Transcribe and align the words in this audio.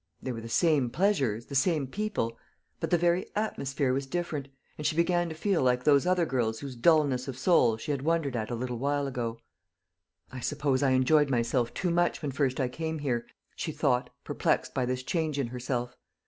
There 0.19 0.33
were 0.33 0.41
the 0.41 0.49
same 0.49 0.89
pleasures, 0.89 1.45
the 1.45 1.53
same 1.53 1.85
people; 1.85 2.35
but 2.79 2.89
the 2.89 2.97
very 2.97 3.27
atmosphere 3.35 3.93
was 3.93 4.07
different, 4.07 4.47
and 4.75 4.87
she 4.87 4.95
began 4.95 5.29
to 5.29 5.35
feel 5.35 5.61
like 5.61 5.83
those 5.83 6.07
other 6.07 6.25
girls 6.25 6.59
whose 6.59 6.75
dulness 6.75 7.27
of 7.27 7.37
soul 7.37 7.77
she 7.77 7.91
had 7.91 8.01
wondered 8.01 8.35
at 8.35 8.49
a 8.49 8.55
little 8.55 8.79
while 8.79 9.05
ago. 9.05 9.37
"I 10.31 10.39
suppose 10.39 10.81
I 10.81 10.89
enjoyed 10.89 11.29
myself 11.29 11.71
too 11.75 11.91
much 11.91 12.23
when 12.23 12.31
first 12.31 12.59
I 12.59 12.67
came 12.67 12.97
here," 12.97 13.27
she 13.55 13.71
thought, 13.71 14.09
perplexed 14.23 14.73
by 14.73 14.87
this 14.87 15.03
change 15.03 15.37
in 15.37 15.49
herself. 15.49 15.95